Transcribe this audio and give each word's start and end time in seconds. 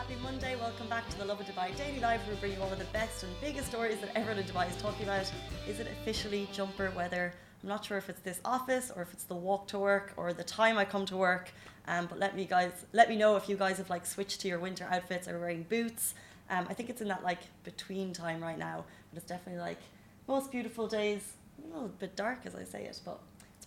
Happy 0.00 0.16
Monday. 0.22 0.56
Welcome 0.56 0.88
back 0.88 1.06
to 1.10 1.18
the 1.18 1.26
Lovin 1.26 1.44
Dubai 1.44 1.76
Daily 1.76 2.00
Live. 2.00 2.26
Where 2.26 2.34
we 2.34 2.40
bring 2.40 2.52
you 2.54 2.62
all 2.62 2.72
of 2.72 2.78
the 2.78 2.86
best 2.86 3.22
and 3.22 3.30
biggest 3.42 3.66
stories 3.68 4.00
that 4.00 4.08
everyone 4.16 4.38
in 4.42 4.48
Dubai 4.48 4.66
is 4.66 4.76
talking 4.76 5.04
about. 5.04 5.30
Is 5.68 5.78
it 5.78 5.88
officially 5.88 6.48
jumper 6.54 6.90
weather? 6.96 7.34
I'm 7.62 7.68
not 7.68 7.84
sure 7.84 7.98
if 7.98 8.08
it's 8.08 8.20
this 8.20 8.40
office 8.42 8.90
or 8.96 9.02
if 9.02 9.12
it's 9.12 9.24
the 9.24 9.34
walk 9.34 9.68
to 9.68 9.78
work 9.78 10.14
or 10.16 10.32
the 10.32 10.42
time 10.42 10.78
I 10.78 10.86
come 10.86 11.04
to 11.04 11.18
work. 11.18 11.52
Um, 11.86 12.06
but 12.06 12.18
let 12.18 12.34
me 12.34 12.46
guys, 12.46 12.72
let 12.94 13.10
me 13.10 13.16
know 13.16 13.36
if 13.36 13.46
you 13.46 13.56
guys 13.56 13.76
have 13.76 13.90
like 13.90 14.06
switched 14.06 14.40
to 14.40 14.48
your 14.48 14.58
winter 14.58 14.88
outfits 14.90 15.28
or 15.28 15.38
wearing 15.38 15.64
boots. 15.64 16.14
Um, 16.48 16.66
I 16.70 16.72
think 16.72 16.88
it's 16.88 17.02
in 17.02 17.08
that 17.08 17.22
like 17.22 17.42
between 17.64 18.14
time 18.14 18.40
right 18.42 18.58
now, 18.58 18.86
but 19.10 19.18
it's 19.18 19.28
definitely 19.28 19.60
like 19.60 19.80
most 20.26 20.50
beautiful 20.50 20.88
days. 20.88 21.34
A 21.62 21.74
little 21.74 21.88
bit 21.88 22.16
dark 22.16 22.46
as 22.46 22.54
I 22.54 22.64
say 22.64 22.84
it, 22.84 22.98
but 23.04 23.20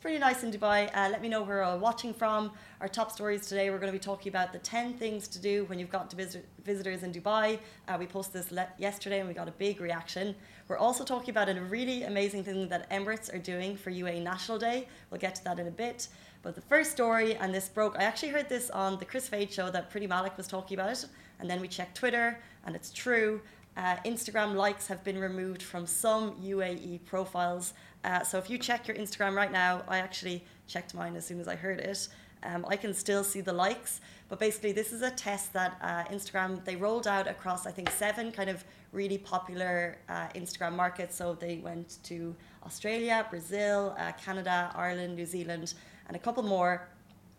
pretty 0.04 0.20
nice 0.20 0.44
in 0.44 0.52
Dubai. 0.52 0.90
Uh, 0.94 1.08
let 1.10 1.22
me 1.22 1.30
know 1.30 1.44
where 1.44 1.64
you're 1.64 1.78
watching 1.78 2.14
from. 2.14 2.52
Our 2.82 2.90
top 2.90 3.10
stories 3.10 3.48
today, 3.48 3.70
we're 3.70 3.78
going 3.78 3.94
to 3.94 3.98
be 3.98 4.04
talking 4.04 4.30
about 4.30 4.52
the 4.52 4.60
10 4.60 4.96
things 4.96 5.30
to 5.30 5.40
do 5.40 5.64
when 5.70 5.80
you've 5.80 5.90
got 5.90 6.10
to 6.10 6.18
visit 6.18 6.46
visitors 6.66 7.04
in 7.04 7.14
Dubai. 7.14 7.58
Uh, 7.88 7.96
we 7.98 8.06
posted 8.06 8.34
this 8.34 8.52
le- 8.52 8.68
yesterday 8.78 9.20
and 9.22 9.30
we 9.30 9.34
got 9.34 9.48
a 9.48 9.54
big 9.54 9.80
reaction. 9.80 10.36
We're 10.68 10.78
also 10.78 11.06
talking 11.06 11.30
about 11.30 11.48
a 11.48 11.54
really 11.54 12.04
amazing 12.04 12.44
thing 12.44 12.68
that 12.68 12.90
Emirates 12.90 13.34
are 13.34 13.38
doing 13.38 13.78
for 13.78 13.92
UAE 13.92 14.22
National 14.22 14.60
Day. 14.60 14.90
We'll 15.10 15.22
get 15.22 15.36
to 15.36 15.44
that 15.46 15.58
in 15.58 15.68
a 15.68 15.72
bit. 15.72 16.10
But 16.42 16.56
the 16.56 16.62
first 16.74 16.92
story, 16.92 17.36
and 17.36 17.56
this 17.56 17.70
broke, 17.70 17.98
I 17.98 18.04
actually 18.04 18.34
heard 18.34 18.50
this 18.50 18.70
on 18.72 19.00
the 19.00 19.06
Kris 19.06 19.30
Fade 19.30 19.54
show 19.54 19.72
that 19.72 19.90
Priti 19.90 20.10
Malik 20.10 20.36
was 20.36 20.48
talking 20.48 20.78
about 20.78 20.92
it. 20.92 21.06
And 21.40 21.50
then 21.50 21.62
we 21.62 21.70
checked 21.70 21.96
Twitter, 21.96 22.38
and 22.66 22.76
it's 22.76 22.92
true. 22.92 23.40
Uh, 23.76 23.96
Instagram 24.06 24.56
likes 24.56 24.88
have 24.88 25.04
been 25.04 25.18
removed 25.18 25.64
from 25.64 25.88
some 25.88 26.34
UAE 26.36 27.04
profiles. 27.06 27.74
Uh, 28.04 28.22
so 28.24 28.38
if 28.38 28.50
you 28.50 28.58
check 28.58 28.88
your 28.88 28.98
Instagram 28.98 29.36
right 29.36 29.52
now, 29.52 29.84
I 29.88 29.98
actually 29.98 30.44
checked 30.68 30.94
mine 30.94 31.16
as 31.16 31.26
soon 31.26 31.40
as 31.40 31.48
I 31.48 31.56
heard 31.56 31.80
it. 31.80 32.08
Um, 32.44 32.66
I 32.68 32.76
can 32.76 32.94
still 32.94 33.24
see 33.24 33.42
the 33.42 33.54
likes, 33.54 34.02
but 34.28 34.38
basically 34.40 34.74
this 34.74 34.92
is 34.92 35.02
a 35.02 35.10
test 35.10 35.54
that 35.54 35.78
uh, 35.82 36.04
Instagram 36.14 36.64
they 36.66 36.76
rolled 36.76 37.08
out 37.08 37.28
across 37.28 37.66
I 37.66 37.72
think 37.72 37.90
seven 37.90 38.32
kind 38.32 38.50
of 38.50 38.66
really 38.92 39.18
popular 39.18 39.98
uh, 40.10 40.28
Instagram 40.36 40.74
markets. 40.74 41.16
So 41.16 41.34
they 41.34 41.58
went 41.58 41.98
to 42.04 42.36
Australia, 42.66 43.26
Brazil, 43.30 43.96
uh, 43.98 44.12
Canada, 44.14 44.72
Ireland, 44.76 45.16
New 45.16 45.26
Zealand, 45.26 45.74
and 46.08 46.16
a 46.16 46.20
couple 46.20 46.44
more. 46.44 46.88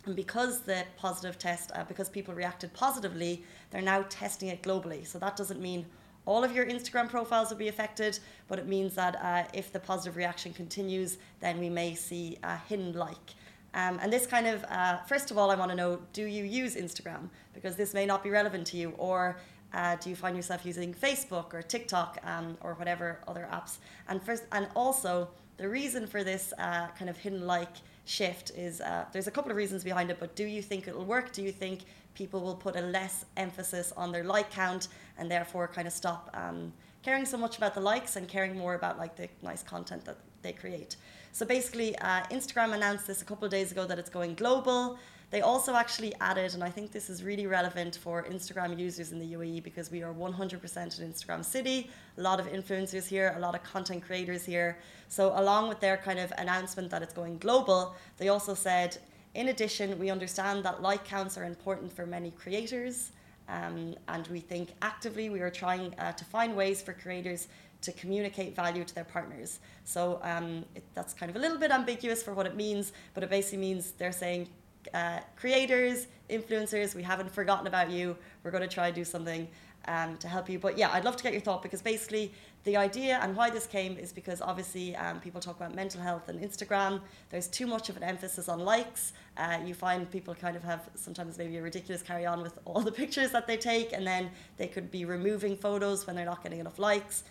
And 0.06 0.16
because 0.16 0.60
the 0.60 0.84
positive 0.96 1.38
test, 1.38 1.70
uh, 1.74 1.84
because 1.84 2.08
people 2.08 2.34
reacted 2.34 2.72
positively, 2.74 3.44
they're 3.70 3.82
now 3.82 4.04
testing 4.08 4.48
it 4.48 4.62
globally. 4.62 5.06
So 5.06 5.18
that 5.18 5.36
doesn't 5.36 5.60
mean 5.60 5.86
all 6.26 6.42
of 6.44 6.54
your 6.54 6.66
Instagram 6.66 7.08
profiles 7.08 7.50
will 7.50 7.58
be 7.58 7.68
affected, 7.68 8.18
but 8.48 8.58
it 8.58 8.66
means 8.66 8.94
that 8.94 9.16
uh, 9.22 9.44
if 9.52 9.72
the 9.72 9.80
positive 9.80 10.16
reaction 10.16 10.52
continues, 10.52 11.18
then 11.40 11.58
we 11.58 11.68
may 11.68 11.94
see 11.94 12.38
a 12.42 12.56
hidden 12.56 12.92
like. 12.92 13.34
Um, 13.74 13.98
and 14.00 14.12
this 14.12 14.26
kind 14.26 14.46
of, 14.46 14.64
uh, 14.64 14.98
first 14.98 15.30
of 15.30 15.38
all, 15.38 15.50
I 15.50 15.56
want 15.56 15.70
to 15.70 15.76
know 15.76 16.00
do 16.12 16.24
you 16.24 16.44
use 16.44 16.76
Instagram? 16.76 17.28
Because 17.52 17.76
this 17.76 17.92
may 17.92 18.06
not 18.06 18.22
be 18.22 18.30
relevant 18.30 18.66
to 18.68 18.76
you. 18.76 18.94
Or 18.96 19.36
uh, 19.72 19.96
do 19.96 20.10
you 20.10 20.16
find 20.16 20.36
yourself 20.36 20.64
using 20.64 20.94
Facebook 20.94 21.52
or 21.52 21.60
TikTok 21.60 22.18
um, 22.24 22.56
or 22.60 22.74
whatever 22.74 23.18
other 23.26 23.48
apps? 23.52 23.78
And, 24.08 24.22
first, 24.22 24.44
and 24.52 24.68
also, 24.76 25.28
the 25.56 25.68
reason 25.68 26.06
for 26.06 26.24
this 26.24 26.52
uh, 26.58 26.88
kind 26.98 27.10
of 27.10 27.16
hidden 27.16 27.46
like 27.46 27.74
shift 28.04 28.50
is 28.56 28.80
uh, 28.80 29.04
there's 29.12 29.26
a 29.26 29.30
couple 29.30 29.50
of 29.50 29.56
reasons 29.56 29.84
behind 29.84 30.10
it, 30.10 30.18
but 30.20 30.34
do 30.34 30.44
you 30.44 30.62
think 30.62 30.88
it'll 30.88 31.04
work? 31.04 31.32
Do 31.32 31.42
you 31.42 31.52
think 31.52 31.80
people 32.14 32.40
will 32.40 32.54
put 32.54 32.76
a 32.76 32.80
less 32.80 33.24
emphasis 33.36 33.92
on 33.96 34.12
their 34.12 34.24
like 34.24 34.50
count 34.50 34.88
and 35.18 35.30
therefore 35.30 35.66
kind 35.68 35.86
of 35.86 35.92
stop 35.92 36.30
um, 36.34 36.72
caring 37.02 37.24
so 37.24 37.36
much 37.36 37.56
about 37.56 37.74
the 37.74 37.80
likes 37.80 38.16
and 38.16 38.28
caring 38.28 38.56
more 38.56 38.74
about 38.74 38.98
like 38.98 39.16
the 39.16 39.28
nice 39.42 39.62
content 39.62 40.04
that 40.04 40.18
they 40.42 40.52
create. 40.52 40.96
So 41.32 41.44
basically, 41.44 41.96
uh, 41.98 42.22
Instagram 42.30 42.74
announced 42.74 43.06
this 43.06 43.20
a 43.22 43.24
couple 43.24 43.44
of 43.44 43.50
days 43.50 43.72
ago 43.72 43.84
that 43.86 43.98
it's 43.98 44.10
going 44.10 44.34
global. 44.34 44.98
They 45.30 45.40
also 45.40 45.74
actually 45.74 46.14
added, 46.20 46.54
and 46.54 46.62
I 46.62 46.70
think 46.70 46.92
this 46.92 47.10
is 47.10 47.24
really 47.24 47.46
relevant 47.46 47.96
for 47.96 48.24
Instagram 48.24 48.78
users 48.78 49.10
in 49.12 49.18
the 49.18 49.32
UAE 49.34 49.62
because 49.62 49.90
we 49.90 50.02
are 50.02 50.12
100% 50.12 50.98
an 50.98 51.12
Instagram 51.12 51.44
city. 51.44 51.90
A 52.18 52.20
lot 52.20 52.38
of 52.38 52.46
influencers 52.46 53.06
here, 53.06 53.34
a 53.36 53.40
lot 53.40 53.54
of 53.54 53.62
content 53.64 54.04
creators 54.04 54.44
here. 54.44 54.78
So, 55.08 55.32
along 55.36 55.68
with 55.68 55.80
their 55.80 55.96
kind 55.96 56.18
of 56.18 56.32
announcement 56.38 56.90
that 56.90 57.02
it's 57.02 57.14
going 57.14 57.38
global, 57.38 57.94
they 58.18 58.28
also 58.28 58.54
said 58.54 58.98
in 59.34 59.48
addition, 59.48 59.98
we 59.98 60.10
understand 60.10 60.64
that 60.64 60.80
like 60.80 61.04
counts 61.04 61.36
are 61.36 61.44
important 61.44 61.92
for 61.92 62.06
many 62.06 62.30
creators, 62.30 63.10
um, 63.48 63.94
and 64.08 64.26
we 64.28 64.40
think 64.40 64.70
actively 64.80 65.28
we 65.28 65.40
are 65.40 65.50
trying 65.50 65.92
uh, 65.98 66.12
to 66.12 66.24
find 66.24 66.56
ways 66.56 66.80
for 66.80 66.92
creators 66.92 67.48
to 67.82 67.92
communicate 67.92 68.54
value 68.56 68.84
to 68.84 68.94
their 68.94 69.04
partners. 69.04 69.58
So 69.84 70.20
um, 70.22 70.64
it, 70.74 70.84
that's 70.94 71.12
kind 71.12 71.28
of 71.28 71.36
a 71.36 71.38
little 71.38 71.58
bit 71.58 71.70
ambiguous 71.70 72.22
for 72.22 72.32
what 72.32 72.46
it 72.46 72.56
means, 72.56 72.92
but 73.12 73.22
it 73.22 73.28
basically 73.28 73.58
means 73.58 73.90
they're 73.92 74.12
saying 74.12 74.48
uh, 74.92 75.20
creators, 75.36 76.06
influencers, 76.28 76.94
we 76.94 77.02
haven't 77.02 77.30
forgotten 77.30 77.66
about 77.66 77.90
you. 77.90 78.16
We're 78.42 78.50
going 78.50 78.68
to 78.68 78.74
try 78.74 78.88
and 78.88 78.94
do 78.94 79.04
something 79.04 79.48
um, 79.86 80.16
to 80.18 80.28
help 80.28 80.48
you. 80.48 80.58
But 80.58 80.78
yeah, 80.78 80.90
I'd 80.92 81.04
love 81.04 81.16
to 81.16 81.22
get 81.22 81.32
your 81.32 81.42
thought 81.42 81.62
because 81.62 81.82
basically 81.82 82.32
the 82.64 82.76
idea 82.76 83.18
and 83.22 83.36
why 83.36 83.50
this 83.50 83.66
came 83.66 83.98
is 83.98 84.12
because 84.12 84.40
obviously 84.40 84.96
um, 84.96 85.20
people 85.20 85.40
talk 85.40 85.56
about 85.56 85.74
mental 85.74 86.00
health 86.00 86.28
and 86.28 86.40
Instagram. 86.40 87.00
There's 87.30 87.48
too 87.48 87.66
much 87.66 87.88
of 87.88 87.96
an 87.96 88.02
emphasis 88.02 88.48
on 88.48 88.60
likes. 88.60 89.12
Uh, 89.36 89.58
you 89.64 89.74
find 89.74 90.10
people 90.10 90.34
kind 90.34 90.56
of 90.56 90.64
have 90.64 90.88
sometimes 90.94 91.36
maybe 91.36 91.56
a 91.58 91.62
ridiculous 91.62 92.02
carry 92.02 92.24
on 92.24 92.42
with 92.42 92.58
all 92.64 92.80
the 92.80 92.92
pictures 93.02 93.30
that 93.32 93.46
they 93.46 93.56
take, 93.56 93.92
and 93.92 94.06
then 94.06 94.30
they 94.56 94.66
could 94.66 94.90
be 94.90 95.04
removing 95.04 95.56
photos 95.56 96.06
when 96.06 96.16
they're 96.16 96.24
not 96.24 96.42
getting 96.42 96.60
enough 96.60 96.78
likes. 96.78 97.24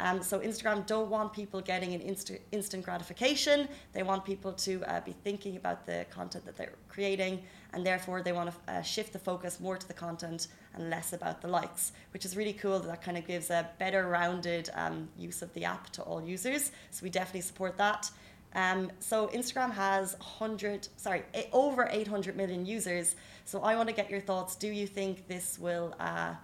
Um, 0.00 0.22
so 0.22 0.38
Instagram 0.38 0.86
don't 0.86 1.10
want 1.10 1.32
people 1.32 1.60
getting 1.60 1.92
an 1.94 2.00
insta- 2.00 2.40
instant 2.52 2.84
gratification. 2.84 3.68
They 3.92 4.02
want 4.02 4.24
people 4.24 4.52
to 4.52 4.82
uh, 4.84 5.00
be 5.00 5.12
thinking 5.24 5.56
about 5.56 5.86
the 5.86 6.06
content 6.10 6.44
that 6.46 6.56
they're 6.56 6.74
creating, 6.88 7.42
and 7.72 7.84
therefore 7.84 8.22
they 8.22 8.32
want 8.32 8.50
to 8.50 8.72
uh, 8.72 8.82
shift 8.82 9.12
the 9.12 9.18
focus 9.18 9.58
more 9.58 9.76
to 9.76 9.88
the 9.88 9.94
content 9.94 10.48
and 10.74 10.88
less 10.88 11.12
about 11.12 11.40
the 11.42 11.48
likes, 11.48 11.92
which 12.12 12.24
is 12.24 12.36
really 12.36 12.52
cool. 12.52 12.78
That 12.78 13.02
kind 13.02 13.18
of 13.18 13.26
gives 13.26 13.50
a 13.50 13.68
better 13.78 14.06
rounded 14.06 14.70
um, 14.74 15.08
use 15.18 15.42
of 15.42 15.52
the 15.54 15.64
app 15.64 15.90
to 15.90 16.02
all 16.02 16.22
users. 16.22 16.70
So 16.90 17.02
we 17.02 17.10
definitely 17.10 17.40
support 17.40 17.76
that. 17.78 18.10
Um, 18.54 18.90
so 19.00 19.28
Instagram 19.28 19.72
has 19.72 20.14
100, 20.14 20.88
sorry, 20.96 21.22
over 21.52 21.88
800 21.90 22.36
million 22.36 22.64
users. 22.64 23.16
So 23.44 23.60
I 23.62 23.76
want 23.76 23.88
to 23.88 23.94
get 23.94 24.10
your 24.10 24.20
thoughts. 24.20 24.54
Do 24.56 24.68
you 24.68 24.86
think 24.86 25.28
this 25.28 25.58
will 25.58 25.94
uh, 26.00 26.34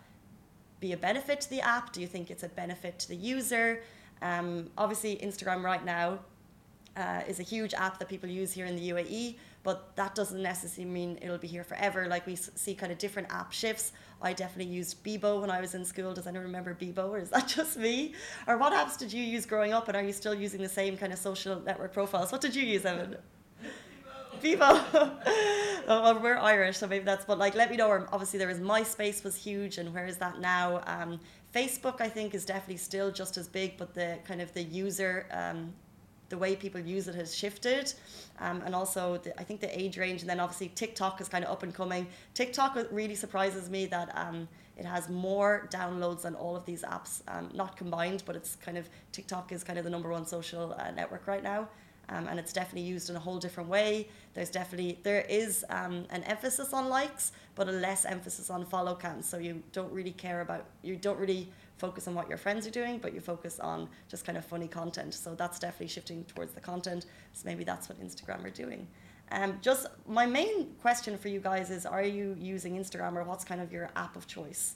be 0.84 0.92
a 0.92 0.96
benefit 0.96 1.40
to 1.40 1.50
the 1.50 1.62
app? 1.62 1.92
Do 1.92 2.00
you 2.02 2.06
think 2.06 2.30
it's 2.30 2.42
a 2.42 2.48
benefit 2.48 2.98
to 3.00 3.08
the 3.08 3.16
user? 3.16 3.82
Um, 4.20 4.70
obviously, 4.76 5.16
Instagram 5.16 5.62
right 5.62 5.84
now 5.84 6.18
uh, 6.96 7.22
is 7.26 7.40
a 7.40 7.42
huge 7.42 7.72
app 7.72 7.98
that 7.98 8.08
people 8.08 8.28
use 8.28 8.52
here 8.52 8.66
in 8.66 8.76
the 8.76 8.90
UAE, 8.90 9.36
but 9.62 9.96
that 9.96 10.14
doesn't 10.14 10.42
necessarily 10.42 10.92
mean 10.98 11.18
it'll 11.22 11.38
be 11.38 11.48
here 11.48 11.64
forever. 11.64 12.06
Like 12.06 12.26
we 12.26 12.36
see 12.36 12.74
kind 12.74 12.92
of 12.92 12.98
different 12.98 13.28
app 13.30 13.50
shifts. 13.52 13.92
I 14.20 14.34
definitely 14.34 14.72
used 14.72 15.02
Bebo 15.02 15.40
when 15.40 15.50
I 15.50 15.60
was 15.60 15.74
in 15.74 15.84
school. 15.86 16.12
Does 16.12 16.26
anyone 16.26 16.46
remember 16.46 16.75
Bebo, 16.75 17.08
or 17.08 17.19
is 17.19 17.30
that 17.30 17.48
just 17.56 17.78
me? 17.78 18.14
Or 18.46 18.58
what 18.58 18.75
apps 18.75 18.98
did 18.98 19.10
you 19.10 19.22
use 19.22 19.46
growing 19.46 19.72
up, 19.72 19.88
and 19.88 19.96
are 19.96 20.04
you 20.04 20.12
still 20.12 20.34
using 20.34 20.60
the 20.60 20.75
same 20.80 20.98
kind 20.98 21.12
of 21.14 21.19
social 21.19 21.60
network 21.60 21.94
profiles? 21.94 22.30
What 22.30 22.42
did 22.42 22.54
you 22.54 22.62
use, 22.62 22.84
Evan? 22.84 23.16
Bebo. 24.44 24.61
oh, 24.94 26.02
well, 26.02 26.20
we're 26.20 26.37
Irish, 26.37 26.76
so 26.76 26.87
maybe 26.87 27.05
that's. 27.05 27.25
But 27.25 27.38
like, 27.38 27.55
let 27.55 27.70
me 27.70 27.76
know. 27.76 28.06
Obviously, 28.12 28.38
there 28.38 28.49
was 28.49 28.61
MySpace 28.61 29.25
was 29.25 29.35
huge, 29.35 29.79
and 29.79 29.94
where 29.94 30.06
is 30.06 30.19
that 30.19 30.38
now? 30.38 30.82
Um, 30.87 31.19
Facebook, 31.55 32.00
I 32.00 32.08
think, 32.08 32.35
is 32.35 32.44
definitely 32.44 32.76
still 32.76 33.11
just 33.11 33.38
as 33.38 33.49
big, 33.49 33.79
but 33.79 33.94
the 33.94 34.19
kind 34.25 34.43
of 34.43 34.52
the 34.52 34.62
user 34.62 35.26
um, 35.31 35.73
the 36.29 36.37
way 36.38 36.56
people 36.56 36.81
use 36.81 37.08
it 37.08 37.14
has 37.14 37.35
shifted. 37.35 37.94
Um, 38.38 38.62
and 38.67 38.75
also, 38.75 39.19
the, 39.19 39.38
I 39.41 39.44
think 39.44 39.61
the 39.61 39.79
age 39.79 39.96
range, 39.96 40.20
and 40.20 40.29
then 40.29 40.41
obviously 40.41 40.69
TikTok 40.75 41.20
is 41.20 41.29
kind 41.29 41.44
of 41.44 41.50
up 41.50 41.62
and 41.62 41.75
coming. 41.75 42.06
TikTok 42.35 42.76
really 42.90 43.14
surprises 43.14 43.70
me 43.70 43.87
that 43.87 44.11
um, 44.14 44.49
it 44.76 44.85
has 44.85 45.08
more 45.08 45.69
downloads 45.70 46.23
than 46.23 46.35
all 46.35 46.56
of 46.56 46.67
these 46.67 46.82
apps, 46.82 47.23
um, 47.29 47.50
not 47.55 47.76
combined, 47.76 48.25
but 48.26 48.37
it's 48.37 48.56
kind 48.56 48.76
of 48.76 48.88
TikTok 49.12 49.52
is 49.52 49.64
kind 49.64 49.79
of 49.79 49.85
the 49.85 49.90
number 49.90 50.11
one 50.11 50.26
social 50.26 50.75
uh, 50.79 50.90
network 50.90 51.26
right 51.26 51.43
now. 51.43 51.69
Um, 52.08 52.28
and 52.28 52.38
it's 52.38 52.52
definitely 52.52 52.88
used 52.88 53.10
in 53.10 53.16
a 53.16 53.20
whole 53.20 53.38
different 53.38 53.68
way. 53.68 54.08
There's 54.34 54.50
definitely 54.50 54.98
there 55.02 55.24
is 55.28 55.64
um, 55.70 56.04
an 56.10 56.22
emphasis 56.24 56.72
on 56.72 56.88
likes, 56.88 57.32
but 57.54 57.68
a 57.68 57.72
less 57.72 58.04
emphasis 58.04 58.50
on 58.50 58.64
follow 58.64 58.94
counts. 58.94 59.28
So 59.28 59.38
you 59.38 59.62
don't 59.72 59.92
really 59.92 60.12
care 60.12 60.40
about 60.40 60.66
you 60.82 60.96
don't 60.96 61.18
really 61.18 61.48
focus 61.78 62.06
on 62.06 62.14
what 62.14 62.28
your 62.28 62.38
friends 62.38 62.66
are 62.66 62.70
doing, 62.70 62.98
but 62.98 63.14
you 63.14 63.20
focus 63.20 63.58
on 63.60 63.88
just 64.08 64.24
kind 64.24 64.38
of 64.38 64.44
funny 64.44 64.68
content. 64.68 65.14
So 65.14 65.34
that's 65.34 65.58
definitely 65.58 65.88
shifting 65.88 66.24
towards 66.24 66.52
the 66.52 66.60
content. 66.60 67.06
So 67.32 67.42
maybe 67.46 67.64
that's 67.64 67.88
what 67.88 68.00
Instagram 68.00 68.44
are 68.44 68.50
doing. 68.50 68.86
Um, 69.32 69.58
just 69.62 69.86
my 70.06 70.26
main 70.26 70.74
question 70.82 71.16
for 71.16 71.28
you 71.28 71.40
guys 71.40 71.70
is: 71.70 71.86
Are 71.86 72.04
you 72.04 72.36
using 72.38 72.78
Instagram, 72.78 73.14
or 73.16 73.24
what's 73.24 73.44
kind 73.44 73.60
of 73.60 73.72
your 73.72 73.90
app 73.96 74.16
of 74.16 74.26
choice? 74.26 74.74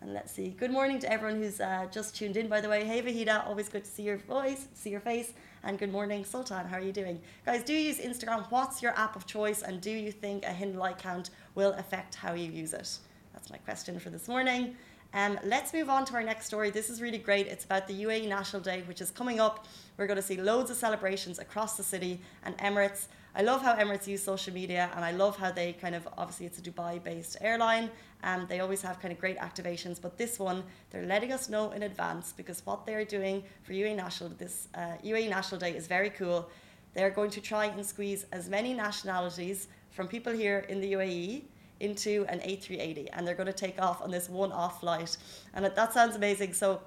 And 0.00 0.14
let's 0.14 0.30
see. 0.32 0.50
Good 0.50 0.70
morning 0.70 1.00
to 1.00 1.12
everyone 1.12 1.40
who's 1.42 1.60
uh, 1.60 1.86
just 1.90 2.14
tuned 2.14 2.36
in. 2.36 2.46
By 2.46 2.60
the 2.60 2.68
way, 2.68 2.84
hey 2.84 3.02
Vahida, 3.02 3.44
always 3.44 3.68
good 3.68 3.84
to 3.84 3.90
see 3.90 4.04
your 4.04 4.18
voice, 4.18 4.68
see 4.72 4.90
your 4.90 5.00
face. 5.00 5.32
And 5.64 5.76
good 5.76 5.90
morning, 5.90 6.24
Sultan. 6.24 6.66
How 6.66 6.76
are 6.76 6.80
you 6.80 6.92
doing, 6.92 7.20
guys? 7.44 7.64
Do 7.64 7.74
you 7.74 7.80
use 7.80 7.98
Instagram? 7.98 8.48
What's 8.48 8.80
your 8.80 8.96
app 8.96 9.16
of 9.16 9.26
choice? 9.26 9.62
And 9.62 9.80
do 9.80 9.90
you 9.90 10.12
think 10.12 10.44
a 10.44 10.52
hidden 10.52 10.78
like 10.78 10.98
count 10.98 11.30
will 11.56 11.72
affect 11.72 12.14
how 12.14 12.34
you 12.34 12.48
use 12.48 12.74
it? 12.74 12.96
That's 13.32 13.50
my 13.50 13.56
question 13.58 13.98
for 13.98 14.10
this 14.10 14.28
morning. 14.28 14.76
Um, 15.14 15.38
let's 15.42 15.72
move 15.72 15.88
on 15.88 16.04
to 16.06 16.14
our 16.14 16.22
next 16.22 16.46
story. 16.46 16.70
This 16.70 16.90
is 16.90 17.00
really 17.00 17.18
great. 17.18 17.46
It's 17.46 17.64
about 17.64 17.88
the 17.88 18.04
UAE 18.04 18.28
National 18.28 18.60
Day, 18.60 18.82
which 18.86 19.00
is 19.00 19.10
coming 19.10 19.40
up. 19.40 19.66
We're 19.96 20.06
going 20.06 20.18
to 20.18 20.22
see 20.22 20.36
loads 20.36 20.70
of 20.70 20.76
celebrations 20.76 21.38
across 21.38 21.76
the 21.78 21.82
city 21.82 22.20
and 22.44 22.56
Emirates. 22.58 23.06
I 23.34 23.42
love 23.42 23.62
how 23.62 23.74
Emirates 23.74 24.06
use 24.06 24.22
social 24.22 24.52
media, 24.52 24.90
and 24.94 25.04
I 25.04 25.12
love 25.12 25.38
how 25.38 25.50
they 25.50 25.72
kind 25.72 25.94
of 25.94 26.06
obviously 26.18 26.44
it's 26.44 26.58
a 26.58 26.62
Dubai-based 26.62 27.38
airline, 27.40 27.90
and 28.22 28.46
they 28.48 28.60
always 28.60 28.82
have 28.82 29.00
kind 29.00 29.12
of 29.12 29.18
great 29.18 29.38
activations. 29.38 30.00
But 30.00 30.18
this 30.18 30.38
one, 30.38 30.62
they're 30.90 31.06
letting 31.06 31.32
us 31.32 31.48
know 31.48 31.70
in 31.70 31.84
advance 31.84 32.34
because 32.36 32.64
what 32.66 32.84
they're 32.84 33.04
doing 33.04 33.44
for 33.62 33.72
UAE 33.72 33.96
National 33.96 34.28
this 34.30 34.68
uh, 34.74 34.96
UAE 35.02 35.30
National 35.30 35.58
Day 35.58 35.74
is 35.74 35.86
very 35.86 36.10
cool. 36.10 36.50
They're 36.92 37.10
going 37.10 37.30
to 37.30 37.40
try 37.40 37.66
and 37.66 37.84
squeeze 37.84 38.26
as 38.32 38.48
many 38.50 38.74
nationalities 38.74 39.68
from 39.90 40.06
people 40.06 40.32
here 40.32 40.66
in 40.68 40.80
the 40.80 40.92
UAE 40.92 41.44
into 41.80 42.24
an 42.28 42.40
A380, 42.40 43.08
and 43.12 43.26
they're 43.26 43.34
going 43.34 43.46
to 43.46 43.52
take 43.52 43.80
off 43.80 44.02
on 44.02 44.10
this 44.10 44.28
one-off 44.28 44.80
flight, 44.80 45.16
and 45.54 45.64
that 45.64 45.92
sounds 45.92 46.16
amazing. 46.16 46.52
So 46.52 46.80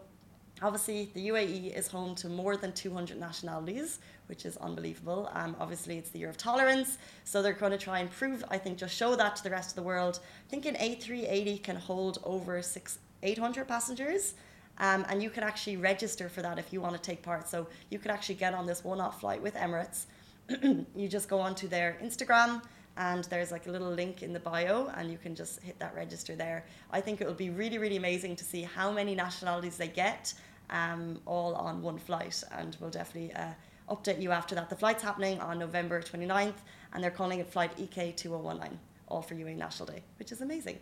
Obviously, 0.63 1.09
the 1.15 1.29
UAE 1.29 1.75
is 1.75 1.87
home 1.87 2.13
to 2.15 2.29
more 2.29 2.55
than 2.55 2.71
200 2.71 3.19
nationalities, 3.19 3.97
which 4.27 4.45
is 4.45 4.57
unbelievable. 4.57 5.27
Um, 5.33 5.55
obviously, 5.59 5.97
it's 5.97 6.11
the 6.11 6.19
year 6.19 6.29
of 6.29 6.37
tolerance, 6.37 6.99
so 7.23 7.41
they're 7.41 7.53
going 7.53 7.71
to 7.71 7.79
try 7.79 7.97
and 7.99 8.11
prove, 8.11 8.43
I 8.49 8.59
think, 8.59 8.77
just 8.77 8.95
show 8.95 9.15
that 9.15 9.35
to 9.37 9.43
the 9.43 9.49
rest 9.49 9.71
of 9.71 9.75
the 9.75 9.81
world. 9.81 10.19
I 10.47 10.49
think 10.51 10.67
an 10.67 10.75
A380 10.75 11.63
can 11.63 11.77
hold 11.77 12.19
over 12.23 12.61
six, 12.61 12.99
800 13.23 13.67
passengers. 13.67 14.35
Um, 14.77 15.05
and 15.09 15.21
you 15.21 15.29
can 15.29 15.43
actually 15.43 15.77
register 15.77 16.29
for 16.29 16.41
that 16.43 16.57
if 16.57 16.71
you 16.71 16.79
want 16.79 16.95
to 16.95 17.01
take 17.01 17.21
part. 17.21 17.47
So 17.47 17.67
you 17.89 17.99
could 17.99 18.11
actually 18.11 18.35
get 18.35 18.53
on 18.53 18.65
this 18.65 18.83
one-off 18.83 19.19
flight 19.19 19.41
with 19.41 19.55
Emirates. 19.55 20.05
you 20.95 21.07
just 21.07 21.27
go 21.27 21.39
onto 21.39 21.67
their 21.67 21.97
Instagram 22.03 22.61
and 22.97 23.23
there's 23.25 23.51
like 23.51 23.67
a 23.67 23.71
little 23.71 23.89
link 23.91 24.21
in 24.21 24.33
the 24.33 24.39
bio 24.39 24.91
and 24.95 25.11
you 25.11 25.17
can 25.17 25.35
just 25.35 25.61
hit 25.61 25.79
that 25.79 25.95
register 25.95 26.35
there. 26.35 26.65
I 26.91 27.01
think 27.01 27.21
it 27.21 27.27
will 27.27 27.33
be 27.33 27.49
really, 27.49 27.77
really 27.77 27.97
amazing 27.97 28.35
to 28.37 28.43
see 28.43 28.63
how 28.63 28.91
many 28.91 29.15
nationalities 29.15 29.77
they 29.77 29.87
get 29.87 30.33
um, 30.69 31.19
all 31.25 31.55
on 31.55 31.81
one 31.81 31.97
flight. 31.97 32.43
And 32.51 32.75
we'll 32.79 32.89
definitely 32.89 33.33
uh, 33.33 33.51
update 33.89 34.21
you 34.21 34.31
after 34.31 34.55
that. 34.55 34.69
The 34.69 34.75
flight's 34.75 35.03
happening 35.03 35.39
on 35.39 35.59
November 35.59 36.01
29th, 36.01 36.53
and 36.93 37.03
they're 37.03 37.11
calling 37.11 37.39
it 37.39 37.47
Flight 37.47 37.71
EK 37.77 38.13
2019, 38.13 38.79
all 39.07 39.21
for 39.21 39.35
UAE 39.35 39.57
National 39.57 39.87
Day, 39.87 40.03
which 40.17 40.31
is 40.31 40.41
amazing. 40.41 40.79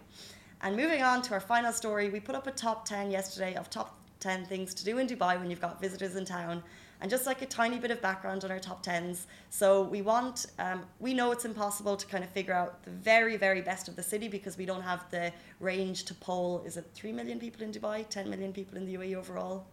And 0.62 0.76
moving 0.76 1.02
on 1.02 1.22
to 1.24 1.34
our 1.34 1.40
final 1.40 1.72
story, 1.72 2.10
we 2.10 2.20
put 2.20 2.36
up 2.36 2.46
a 2.46 2.52
top 2.52 2.86
10 2.86 3.12
yesterday 3.12 3.56
of 3.56 3.70
top 3.70 3.98
10 4.20 4.46
things 4.46 4.74
to 4.74 4.84
do 4.84 4.98
in 4.98 5.08
Dubai 5.08 5.40
when 5.40 5.50
you've 5.50 5.62
got 5.62 5.80
visitors 5.80 6.18
in 6.18 6.26
town. 6.26 6.62
And 7.02 7.10
just 7.10 7.26
like 7.26 7.42
a 7.42 7.46
tiny 7.46 7.80
bit 7.80 7.92
of 7.92 8.02
background 8.02 8.44
on 8.44 8.52
our 8.52 8.60
top 8.60 8.86
10s. 8.86 9.22
So 9.50 9.84
we 9.84 10.02
want, 10.02 10.48
um, 10.60 10.84
we 11.00 11.14
know 11.14 11.32
it's 11.32 11.46
impossible 11.46 11.96
to 11.96 12.06
kind 12.08 12.26
of 12.26 12.30
figure 12.32 12.54
out 12.54 12.84
the 12.84 12.92
very, 12.92 13.38
very 13.38 13.62
best 13.62 13.88
of 13.88 13.96
the 13.96 14.04
city 14.04 14.28
because 14.28 14.58
we 14.58 14.66
don't 14.66 14.82
have 14.82 15.10
the 15.10 15.32
range 15.62 16.04
to 16.06 16.14
poll. 16.14 16.62
Is 16.66 16.76
it 16.76 16.86
3 16.94 17.14
million 17.14 17.40
people 17.40 17.64
in 17.64 17.72
Dubai, 17.72 18.08
10 18.10 18.30
million 18.30 18.52
people 18.52 18.78
in 18.78 18.86
the 18.86 18.96
UAE 18.96 19.16
overall? 19.16 19.66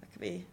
That 0.00 0.12
could 0.12 0.20
be 0.20 0.46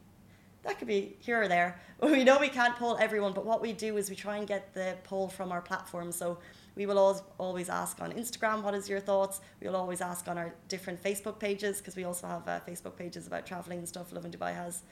that 0.64 0.80
could 0.80 0.88
be 0.88 1.16
here 1.20 1.42
or 1.42 1.48
there. 1.48 1.80
We 2.02 2.24
know 2.24 2.38
we 2.40 2.50
can't 2.50 2.76
poll 2.76 2.98
everyone, 3.00 3.34
but 3.34 3.46
what 3.46 3.62
we 3.62 3.72
do 3.72 3.96
is 3.98 4.10
we 4.10 4.16
try 4.16 4.38
and 4.38 4.46
get 4.46 4.74
the 4.74 4.98
poll 5.04 5.30
from 5.30 5.52
our 5.52 5.62
platform. 5.62 6.12
So 6.12 6.40
we 6.78 6.86
will 6.86 7.00
always 7.00 7.22
always 7.40 7.70
ask 7.70 8.00
on 8.02 8.10
Instagram, 8.14 8.62
what 8.62 8.76
is 8.76 8.88
your 8.88 9.00
thoughts? 9.00 9.42
We'll 9.62 9.76
always 9.76 10.00
ask 10.00 10.28
on 10.28 10.38
our 10.38 10.54
different 10.70 11.04
Facebook 11.04 11.40
pages 11.40 11.80
because 11.80 11.96
we 11.96 12.04
also 12.04 12.28
have 12.28 12.48
uh, 12.48 12.60
Facebook 12.70 12.96
pages 12.96 13.26
about 13.26 13.46
traveling 13.46 13.80
and 13.80 13.88
stuff. 13.88 14.14
Lovin 14.14 14.32
Dubai 14.32 14.54
has. 14.54 14.84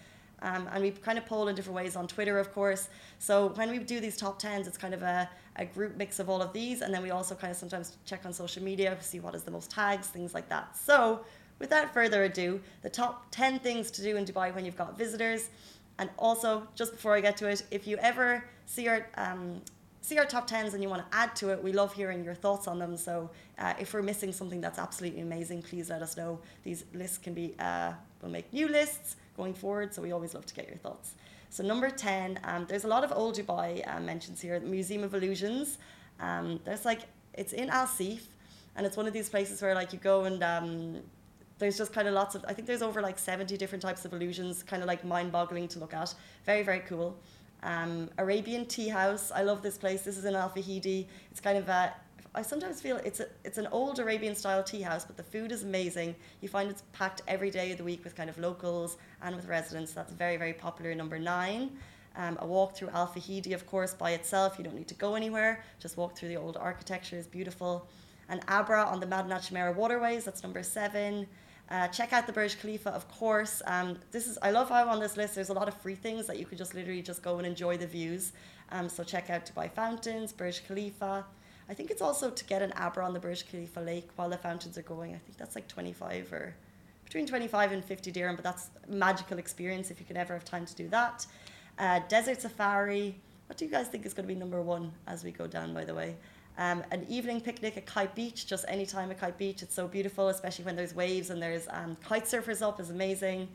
Um, 0.42 0.68
and 0.74 0.84
we 0.84 0.92
kind 0.92 1.18
of 1.18 1.26
poll 1.26 1.48
in 1.48 1.56
different 1.56 1.78
ways 1.78 1.96
on 1.96 2.08
Twitter, 2.08 2.38
of 2.40 2.52
course. 2.54 2.90
So 3.20 3.50
when 3.56 3.70
we 3.72 3.80
do 3.80 4.00
these 4.00 4.18
top 4.18 4.38
tens, 4.38 4.68
it's 4.68 4.78
kind 4.78 4.94
of 4.94 5.02
a, 5.02 5.30
a 5.56 5.66
group 5.66 5.96
mix 5.96 6.20
of 6.20 6.30
all 6.30 6.42
of 6.42 6.52
these. 6.52 6.82
And 6.82 6.94
then 6.94 7.02
we 7.02 7.12
also 7.12 7.36
kind 7.36 7.52
of 7.52 7.58
sometimes 7.58 7.96
check 8.04 8.26
on 8.26 8.34
social 8.34 8.62
media 8.62 8.94
to 8.94 9.04
see 9.04 9.20
what 9.20 9.34
is 9.34 9.44
the 9.44 9.52
most 9.52 9.72
tags, 9.72 10.08
things 10.08 10.34
like 10.34 10.50
that. 10.50 10.76
So 10.76 11.22
without 11.60 11.94
further 11.94 12.26
ado, 12.26 12.60
the 12.82 12.90
top 12.90 13.28
10 13.32 13.60
things 13.60 13.92
to 13.92 14.02
do 14.02 14.18
in 14.18 14.26
Dubai 14.26 14.54
when 14.54 14.66
you've 14.66 14.78
got 14.78 14.98
visitors. 14.98 15.50
And 16.00 16.10
also, 16.20 16.68
just 16.76 16.92
before 16.92 17.16
I 17.16 17.22
get 17.22 17.38
to 17.38 17.48
it, 17.48 17.64
if 17.72 17.88
you 17.88 17.96
ever 17.98 18.44
see 18.66 18.90
our 18.90 19.08
um, 19.16 19.62
see 20.06 20.20
our 20.20 20.26
top 20.26 20.48
10s 20.48 20.74
and 20.76 20.84
you 20.84 20.90
want 20.90 21.10
to 21.10 21.18
add 21.18 21.36
to 21.36 21.50
it, 21.50 21.64
we 21.64 21.72
love 21.72 21.92
hearing 21.92 22.24
your 22.24 22.36
thoughts 22.36 22.68
on 22.68 22.78
them. 22.78 22.96
So 22.96 23.32
uh, 23.58 23.74
if 23.80 23.92
we're 23.92 24.04
missing 24.04 24.32
something 24.32 24.62
that's 24.62 24.78
absolutely 24.78 25.22
amazing, 25.22 25.64
please 25.64 25.90
let 25.90 26.04
us 26.04 26.16
know. 26.16 26.40
These 26.64 26.86
lists 26.94 27.18
can 27.18 27.34
be, 27.34 27.56
uh, 27.58 27.94
we'll 28.22 28.32
make 28.32 28.54
new 28.54 28.68
lists 28.68 29.16
going 29.36 29.56
forward. 29.56 29.96
So 29.96 30.04
we 30.04 30.12
always 30.12 30.36
love 30.36 30.46
to 30.46 30.54
get 30.54 30.68
your 30.68 30.78
thoughts. 30.78 31.16
So 31.50 31.64
number 31.64 31.90
10, 31.90 32.40
um, 32.44 32.68
there's 32.70 32.84
a 32.84 32.88
lot 32.88 33.04
of 33.04 33.12
old 33.14 33.36
Dubai 33.36 33.82
uh, 33.88 34.00
mentions 34.00 34.40
here. 34.40 34.60
The 34.60 34.68
Museum 34.68 35.04
of 35.04 35.16
Illusions. 35.16 35.80
Um, 36.20 36.60
there's 36.66 36.86
like, 36.86 37.02
it's 37.34 37.54
in 37.54 37.72
Al 37.72 37.88
Seef. 37.88 38.28
And 38.76 38.86
it's 38.86 38.98
one 38.98 39.08
of 39.08 39.14
these 39.14 39.30
places 39.30 39.60
where 39.60 39.74
like 39.74 39.92
you 39.92 39.98
go 39.98 40.26
and 40.26 40.44
um, 40.44 41.02
there's 41.58 41.78
just 41.80 41.94
kind 41.94 42.06
of 42.06 42.14
lots 42.14 42.36
of 42.36 42.44
i 42.50 42.54
think 42.54 42.68
there's 42.68 42.82
over 42.82 43.02
like 43.02 43.18
70 43.18 43.56
different 43.56 43.82
types 43.82 44.04
of 44.04 44.12
illusions 44.12 44.62
kind 44.62 44.84
of 44.84 44.88
like 44.88 45.06
mind-boggling 45.06 45.70
to 45.70 45.80
look 45.80 45.94
at 45.94 46.14
very 46.46 46.64
very 46.64 46.82
cool 46.82 47.18
um, 47.66 48.10
arabian 48.18 48.66
tea 48.66 48.88
house 48.88 49.32
i 49.36 49.42
love 49.42 49.62
this 49.62 49.78
place 49.78 50.02
this 50.04 50.18
is 50.18 50.26
in 50.26 50.36
al 50.36 50.50
fahidi 50.50 51.08
it's 51.32 51.42
kind 51.42 51.58
of 51.58 51.68
a 51.68 51.94
I 52.38 52.42
sometimes 52.42 52.82
feel 52.82 52.98
it's 52.98 53.22
a, 53.22 53.28
it's 53.46 53.58
an 53.58 53.68
old 53.72 53.98
Arabian 53.98 54.36
style 54.36 54.62
tea 54.62 54.82
house, 54.82 55.06
but 55.06 55.16
the 55.16 55.24
food 55.24 55.54
is 55.54 55.64
amazing. 55.64 56.16
You 56.42 56.50
find 56.50 56.70
it's 56.70 56.84
packed 56.92 57.22
every 57.30 57.50
day 57.50 57.72
of 57.72 57.78
the 57.78 57.86
week 57.86 58.04
with 58.04 58.14
kind 58.14 58.30
of 58.30 58.38
locals 58.38 58.98
and 59.22 59.38
with 59.38 59.46
residents. 59.48 59.94
That's 59.94 60.12
very 60.12 60.36
very 60.36 60.52
popular. 60.52 60.94
Number 60.94 61.18
nine, 61.18 61.72
um, 62.18 62.38
a 62.42 62.46
walk 62.46 62.76
through 62.76 62.90
Al 62.90 63.08
Fahidi, 63.08 63.54
of 63.54 63.66
course, 63.66 63.94
by 63.94 64.12
itself. 64.12 64.56
You 64.58 64.66
don't 64.66 64.76
need 64.76 64.90
to 64.90 64.96
go 64.96 65.16
anywhere. 65.16 65.64
Just 65.80 65.96
walk 65.96 66.18
through 66.18 66.30
the 66.30 66.36
old 66.36 66.58
architecture 66.58 67.18
is 67.18 67.26
beautiful. 67.26 67.88
And 68.28 68.42
Abra 68.50 68.84
on 68.84 69.00
the 69.00 69.06
Madinat 69.06 69.50
Jumeirah 69.50 69.76
waterways. 69.76 70.26
That's 70.26 70.44
number 70.44 70.62
seven. 70.62 71.28
Uh, 71.70 71.88
check 71.88 72.14
out 72.14 72.28
the 72.28 72.34
Burj 72.34 72.60
Khalifa, 72.60 72.92
of 72.92 73.08
course. 73.10 73.62
Um, 73.66 73.98
this 74.12 74.28
is 74.28 74.38
I 74.42 74.52
love 74.52 74.70
how 74.70 74.88
on 74.88 75.00
this 75.00 75.18
list 75.18 75.36
there's 75.36 75.50
a 75.50 75.54
lot 75.54 75.68
of 75.68 75.74
free 75.74 75.96
things 75.96 76.28
that 76.28 76.38
you 76.38 76.46
could 76.46 76.60
just 76.60 76.76
literally 76.76 77.02
just 77.02 77.24
go 77.24 77.38
and 77.38 77.48
enjoy 77.48 77.76
the 77.78 77.88
views. 77.88 78.34
Um, 78.72 78.88
so 78.88 79.04
check 79.04 79.30
out 79.30 79.46
Dubai 79.46 79.72
Fountains, 79.72 80.32
Burj 80.32 80.64
Khalifa. 80.68 81.26
I 81.68 81.74
think 81.74 81.90
it's 81.90 82.02
also 82.02 82.30
to 82.30 82.46
get 82.46 82.62
an 82.62 82.72
Abra 82.74 83.04
on 83.04 83.14
the 83.14 83.20
Burj 83.20 83.48
Khalifa 83.50 83.80
Lake 83.80 84.10
while 84.16 84.30
the 84.30 84.38
fountains 84.38 84.78
are 84.78 84.84
going. 84.84 85.16
I 85.16 85.18
think 85.18 85.38
that's 85.38 85.56
like 85.56 85.68
25 85.68 86.32
or 86.32 86.56
between 87.04 87.26
25 87.26 87.72
and 87.72 87.84
50 87.84 88.12
dirham, 88.12 88.36
but 88.36 88.44
that's 88.44 88.70
a 88.88 88.92
magical 88.92 89.40
experience 89.40 89.90
if 89.90 90.00
you 90.00 90.06
can 90.06 90.18
ever 90.18 90.34
have 90.34 90.46
time 90.46 90.66
to 90.66 90.76
do 90.76 90.88
that. 90.90 91.26
Uh, 91.80 92.00
desert 92.08 92.42
safari. 92.42 93.16
What 93.48 93.58
do 93.58 93.66
you 93.66 93.72
guys 93.72 93.88
think 93.88 94.06
is 94.06 94.14
going 94.14 94.28
to 94.28 94.34
be 94.34 94.40
number 94.40 94.62
one 94.62 94.92
as 95.08 95.24
we 95.24 95.32
go 95.32 95.48
down, 95.48 95.74
by 95.74 95.86
the 95.86 95.94
way? 95.94 96.16
Um, 96.58 96.84
an 96.92 97.06
evening 97.10 97.42
picnic 97.42 97.76
at 97.76 97.86
Kite 97.86 98.16
Beach, 98.16 98.48
just 98.48 98.64
any 98.68 98.86
time 98.86 99.12
at 99.12 99.20
Kite 99.20 99.38
Beach. 99.38 99.62
It's 99.62 99.76
so 99.76 99.88
beautiful, 99.88 100.30
especially 100.30 100.66
when 100.66 100.76
there's 100.76 100.96
waves 100.96 101.30
and 101.30 101.42
there's 101.42 101.68
um, 101.70 101.98
kite 102.04 102.26
surfers 102.26 102.62
up, 102.62 102.80
is 102.80 102.90
amazing. 102.90 103.50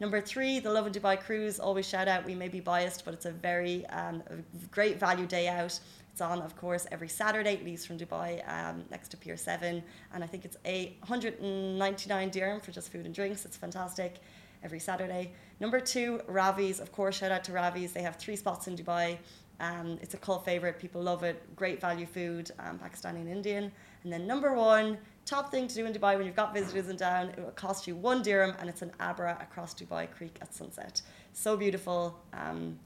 Number 0.00 0.20
three, 0.20 0.58
the 0.58 0.70
Lovin 0.70 0.92
Dubai 0.92 1.18
cruise. 1.18 1.58
Always 1.58 1.86
shout 1.86 2.08
out. 2.08 2.24
We 2.24 2.34
may 2.34 2.48
be 2.48 2.60
biased, 2.60 3.04
but 3.04 3.14
it's 3.14 3.24
a 3.24 3.30
very 3.30 3.86
um, 3.86 4.22
great 4.70 4.98
value 4.98 5.26
day 5.26 5.48
out. 5.48 5.78
It's 6.12 6.20
on, 6.20 6.40
of 6.40 6.56
course, 6.56 6.86
every 6.90 7.08
Saturday. 7.08 7.54
It 7.54 7.64
leaves 7.64 7.84
from 7.84 7.98
Dubai 7.98 8.42
um, 8.50 8.84
next 8.90 9.08
to 9.08 9.16
Pier 9.18 9.36
7. 9.36 9.82
And 10.14 10.24
I 10.24 10.26
think 10.26 10.44
it's 10.46 10.56
a 10.64 10.96
199 11.06 12.30
dirham 12.30 12.60
for 12.60 12.72
just 12.72 12.90
food 12.90 13.04
and 13.04 13.14
drinks. 13.14 13.44
It's 13.44 13.56
fantastic 13.56 14.16
every 14.62 14.78
Saturday. 14.78 15.32
Number 15.60 15.80
two, 15.80 16.20
Ravi's. 16.26 16.80
Of 16.80 16.92
course, 16.92 17.18
shout 17.18 17.32
out 17.32 17.44
to 17.44 17.52
Ravi's. 17.52 17.92
They 17.92 18.02
have 18.02 18.16
three 18.16 18.36
spots 18.36 18.66
in 18.66 18.76
Dubai. 18.76 19.18
Um, 19.60 19.98
it's 20.02 20.14
a 20.14 20.18
cult 20.18 20.44
favorite. 20.44 20.78
People 20.78 21.02
love 21.02 21.22
it. 21.22 21.56
Great 21.56 21.80
value 21.80 22.06
food, 22.06 22.50
um, 22.58 22.78
Pakistani 22.78 23.20
and 23.20 23.28
Indian. 23.28 23.72
And 24.04 24.12
then 24.12 24.26
number 24.26 24.54
one, 24.54 24.98
top 25.24 25.50
thing 25.50 25.66
to 25.68 25.74
do 25.74 25.86
in 25.86 25.92
Dubai 25.92 26.16
when 26.16 26.26
you've 26.26 26.36
got 26.36 26.54
visitors 26.54 26.88
in 26.88 26.96
town, 26.96 27.30
it 27.30 27.38
will 27.38 27.50
cost 27.52 27.86
you 27.86 27.96
one 27.96 28.22
dirham 28.22 28.54
and 28.60 28.68
it's 28.68 28.82
an 28.82 28.92
Abra 29.00 29.36
across 29.40 29.74
Dubai 29.74 30.10
Creek 30.10 30.38
at 30.40 30.54
sunset. 30.54 31.02
So 31.32 31.56
beautiful. 31.56 32.18
Um, 32.32 32.78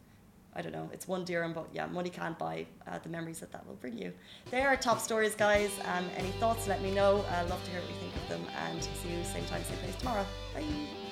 I 0.55 0.63
don't 0.63 0.73
know, 0.73 0.91
it's 0.93 1.07
one 1.07 1.25
dirham, 1.25 1.53
but 1.53 1.69
yeah, 1.73 1.87
money 1.87 2.11
can't 2.11 2.39
buy 2.39 2.67
uh, 2.87 2.99
the 2.99 3.09
memories 3.09 3.39
that 3.39 3.53
that 3.53 3.65
will 3.67 3.77
bring 3.77 3.97
you. 3.97 4.13
They 4.51 4.63
are 4.63 4.77
top 4.77 4.99
stories, 5.01 5.35
guys. 5.35 5.71
Um, 5.85 6.11
any 6.17 6.31
thoughts, 6.33 6.67
let 6.67 6.83
me 6.83 6.91
know. 6.91 7.25
i 7.31 7.41
uh, 7.41 7.49
love 7.49 7.63
to 7.65 7.71
hear 7.71 7.81
what 7.81 7.89
you 7.89 7.97
think 7.97 8.15
of 8.17 8.29
them 8.29 8.45
and 8.67 8.83
see 8.83 9.17
you 9.17 9.23
same 9.25 9.45
time, 9.45 9.63
same 9.63 9.79
place 9.79 9.95
tomorrow. 9.97 10.27
Bye. 10.55 11.10